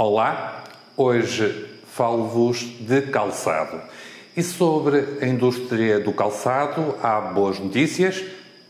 Olá, 0.00 0.62
hoje 0.96 1.66
falo-vos 1.92 2.60
de 2.60 3.02
calçado. 3.02 3.80
E 4.36 4.44
sobre 4.44 5.18
a 5.20 5.26
indústria 5.26 5.98
do 5.98 6.12
calçado, 6.12 6.94
há 7.02 7.20
boas 7.20 7.58
notícias 7.58 8.22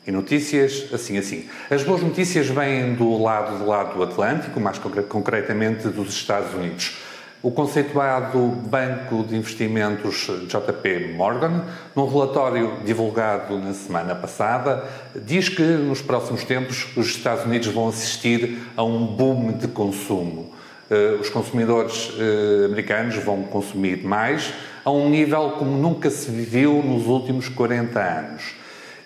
e 0.06 0.11
notícias 0.11 0.88
assim 0.90 1.18
assim. 1.18 1.46
As 1.70 1.84
boas 1.84 2.00
notícias 2.00 2.48
vêm 2.48 2.94
do 2.94 3.22
lado 3.22 3.58
do 3.58 3.66
lado 3.66 3.94
do 3.94 4.02
Atlântico, 4.02 4.58
mais 4.58 4.79
concretamente 4.79 5.88
dos 5.88 6.14
Estados 6.14 6.54
Unidos. 6.54 6.96
O 7.42 7.50
conceituado 7.50 8.38
Banco 8.38 9.22
de 9.22 9.36
Investimentos 9.36 10.31
JP 10.48 11.12
Morgan, 11.14 11.62
num 11.95 12.08
relatório 12.08 12.79
divulgado 12.86 13.58
na 13.58 13.75
semana 13.75 14.14
passada, 14.14 14.82
diz 15.14 15.50
que 15.50 15.62
nos 15.62 16.00
próximos 16.00 16.42
tempos 16.45 16.86
os 16.96 17.06
Estados 17.08 17.45
Unidos 17.45 17.68
vão 17.68 17.86
assistir 17.86 18.62
a 18.75 18.82
um 18.82 19.04
boom 19.04 19.53
de 19.53 19.68
consumo. 19.68 20.56
Eh, 20.90 21.18
os 21.20 21.28
consumidores 21.28 22.12
eh, 22.18 22.64
americanos 22.64 23.16
vão 23.16 23.42
consumir 23.42 24.02
mais 24.04 24.54
a 24.82 24.90
um 24.90 25.11
nível 25.11 25.50
como 25.58 25.76
nunca 25.76 26.08
se 26.08 26.30
viu 26.30 26.82
nos 26.82 27.06
últimos 27.06 27.46
40 27.48 28.00
anos. 28.00 28.54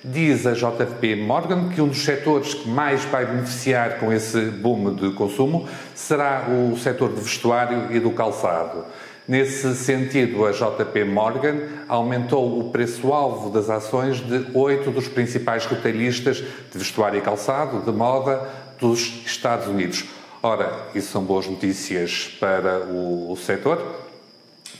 Diz 0.05 0.46
a 0.46 0.52
JP 0.52 1.16
Morgan 1.16 1.70
que 1.70 1.80
um 1.80 1.88
dos 1.88 2.05
setores 2.05 2.55
que 2.55 2.68
mais 2.68 3.05
vai 3.05 3.27
beneficiar 3.27 3.98
com 3.98 4.12
esse 4.12 4.41
boom 4.46 4.95
de 4.95 5.12
consumo 5.12 5.68
será 5.92 6.48
o 6.48 6.77
setor 6.77 7.12
de 7.12 7.20
vestuário 7.20 7.88
e 7.91 7.98
do 7.98 8.12
calçado. 8.12 8.84
Nesse 9.27 9.74
sentido, 9.74 10.46
a 10.46 10.52
JP 10.52 11.05
Morgan 11.05 11.62
aumentou 11.88 12.60
o 12.60 12.70
preço-alvo 12.70 13.50
das 13.50 13.70
ações 13.70 14.20
de 14.20 14.46
oito 14.55 14.91
dos 14.91 15.08
principais 15.08 15.67
retailistas 15.67 16.36
de 16.36 16.78
vestuário 16.78 17.19
e 17.19 17.22
calçado 17.22 17.80
de 17.80 17.96
moda 17.96 18.48
dos 18.78 19.24
Estados 19.24 19.67
Unidos. 19.69 20.05
Ora, 20.45 20.89
isso 20.93 21.12
são 21.12 21.23
boas 21.23 21.47
notícias 21.47 22.37
para 22.41 22.81
o, 22.81 23.31
o 23.31 23.37
setor, 23.37 23.81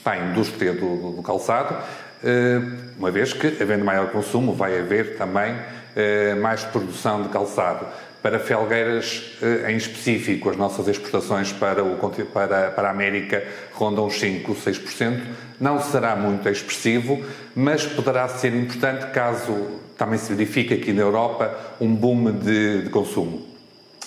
para 0.03 0.21
a 0.21 0.27
indústria 0.31 0.73
do, 0.73 1.13
do, 1.13 1.23
calçado, 1.23 1.77
eh, 2.25 2.61
uma 2.99 3.13
vez 3.13 3.33
que, 3.33 3.63
havendo 3.63 3.85
maior 3.85 4.11
consumo, 4.11 4.53
vai 4.53 4.77
haver 4.77 5.17
também 5.17 5.55
eh, 5.95 6.35
mais 6.35 6.65
produção 6.65 7.23
de 7.23 7.29
calçado. 7.29 7.87
Para 8.21 8.41
Felgueiras, 8.41 9.37
eh, 9.41 9.71
em 9.71 9.77
específico, 9.77 10.51
as 10.51 10.57
nossas 10.57 10.89
exportações 10.89 11.53
para, 11.53 11.85
o, 11.85 11.97
para, 12.33 12.73
para 12.73 12.89
a 12.89 12.91
América 12.91 13.47
rondam 13.73 14.07
os 14.07 14.19
5, 14.19 14.53
6%. 14.57 15.21
Não 15.61 15.81
será 15.81 16.17
muito 16.17 16.49
expressivo, 16.49 17.25
mas 17.55 17.87
poderá 17.87 18.27
ser 18.27 18.53
importante 18.53 19.07
caso 19.13 19.79
também 19.97 20.19
se 20.19 20.35
verifique 20.35 20.75
aqui 20.75 20.93
na 20.93 21.03
Europa 21.03 21.57
um 21.81 21.95
boom 21.95 22.33
de, 22.33 22.83
de 22.83 22.91
consumo 22.91 23.52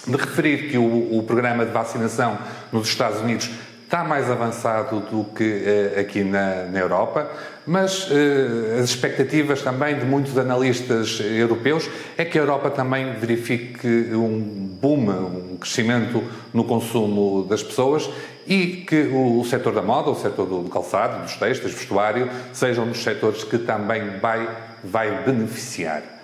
de 0.07 0.15
referir 0.15 0.69
que 0.69 0.77
o, 0.77 1.17
o, 1.17 1.23
programa 1.23 1.65
de 1.65 1.71
vacinação 1.71 2.37
nos 2.71 2.87
Estados 2.87 3.21
Unidos 3.21 3.49
está 3.83 4.03
mais 4.03 4.29
avançado 4.29 4.99
do 4.99 5.23
que 5.23 5.43
uh, 5.43 5.99
aqui 5.99 6.23
na, 6.23 6.65
na, 6.65 6.79
Europa, 6.79 7.29
mas 7.65 8.09
uh, 8.09 8.79
as 8.79 8.85
expectativas 8.89 9.61
também 9.61 9.97
de 9.97 10.05
muitos 10.05 10.37
analistas 10.37 11.19
europeus 11.19 11.89
é 12.17 12.25
que 12.25 12.37
a 12.37 12.41
Europa 12.41 12.69
também 12.71 13.13
verifique 13.13 13.87
um 14.13 14.39
boom, 14.81 15.09
um 15.53 15.57
crescimento 15.57 16.23
no 16.53 16.63
consumo 16.63 17.45
das 17.47 17.63
pessoas 17.63 18.09
e 18.47 18.83
que 18.87 19.01
o, 19.11 19.39
o 19.39 19.45
setor 19.45 19.73
da 19.73 19.81
moda, 19.81 20.09
o 20.09 20.15
setor 20.15 20.45
do, 20.45 20.61
do 20.63 20.69
calçado, 20.69 21.23
dos 21.23 21.35
textos, 21.35 21.73
vestuário, 21.73 22.29
sejam 22.53 22.85
um 22.85 22.89
dos 22.89 23.03
setores 23.03 23.43
que 23.43 23.57
também 23.57 24.19
vai, 24.19 24.47
vai 24.83 25.23
beneficiar. 25.23 26.14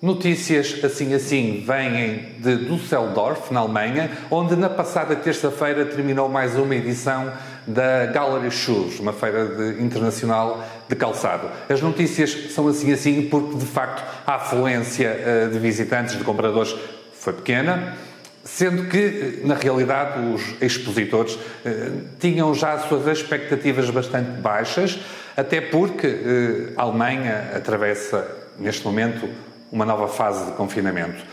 Notícias 0.00 0.78
assim 0.84 1.12
assim 1.12 1.64
vêm 1.66 2.36
de 2.38 2.56
Düsseldorf, 2.68 3.52
na 3.52 3.58
Alemanha, 3.58 4.08
onde 4.30 4.54
na 4.54 4.70
passada 4.70 5.16
terça-feira 5.16 5.84
terminou 5.86 6.28
mais 6.28 6.54
uma 6.54 6.72
edição 6.76 7.32
da 7.66 8.06
Gallery 8.06 8.52
Shoes, 8.52 9.00
uma 9.00 9.12
feira 9.12 9.46
de, 9.46 9.82
internacional 9.82 10.64
de 10.88 10.94
calçado. 10.94 11.50
As 11.68 11.82
notícias 11.82 12.52
são 12.54 12.68
assim 12.68 12.92
assim 12.92 13.22
porque 13.28 13.56
de 13.56 13.66
facto 13.66 14.04
a 14.24 14.36
afluência 14.36 15.10
uh, 15.10 15.50
de 15.50 15.58
visitantes, 15.58 16.16
de 16.16 16.22
compradores 16.22 16.76
foi 17.14 17.32
pequena, 17.32 17.96
sendo 18.44 18.84
que 18.88 19.40
na 19.42 19.56
realidade 19.56 20.20
os 20.32 20.62
expositores 20.62 21.34
uh, 21.34 22.04
tinham 22.20 22.54
já 22.54 22.74
as 22.74 22.82
suas 22.82 23.04
expectativas 23.08 23.90
bastante 23.90 24.30
baixas, 24.40 24.96
até 25.36 25.60
porque 25.60 26.72
a 26.76 26.82
Alemanha 26.82 27.50
atravessa 27.56 28.24
neste 28.60 28.84
momento 28.84 29.28
uma 29.70 29.84
nova 29.84 30.08
fase 30.08 30.46
de 30.46 30.52
confinamento. 30.52 31.24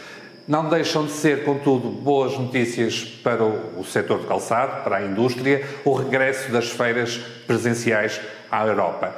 Não 0.47 0.69
deixam 0.69 1.05
de 1.05 1.11
ser, 1.11 1.43
contudo, 1.43 1.89
boas 1.89 2.37
notícias 2.37 3.03
para 3.03 3.43
o, 3.43 3.83
setor 3.83 4.19
de 4.19 4.27
calçado, 4.27 4.83
para 4.83 4.97
a 4.97 5.05
indústria, 5.05 5.65
o 5.83 5.93
regresso 5.93 6.51
das 6.51 6.69
feiras 6.69 7.17
presenciais 7.47 8.21
à 8.51 8.65
Europa. 8.65 9.15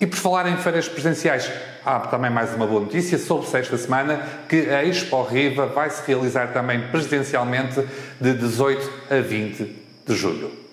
E 0.00 0.06
por 0.06 0.16
falar 0.16 0.48
em 0.48 0.56
feiras 0.56 0.88
presenciais, 0.88 1.50
há 1.84 1.98
também 2.00 2.30
mais 2.30 2.54
uma 2.54 2.66
boa 2.66 2.82
notícia. 2.82 3.18
Soube-se 3.18 3.56
esta 3.56 3.76
semana 3.76 4.22
que 4.48 4.70
a 4.70 4.84
Expo 4.84 5.20
Riva 5.22 5.66
vai 5.66 5.90
se 5.90 6.00
realizar 6.06 6.52
também 6.52 6.88
presencialmente 6.88 7.84
de 8.20 8.34
18 8.34 8.92
a 9.10 9.20
20 9.20 9.76
de 10.06 10.14
julho. 10.14 10.67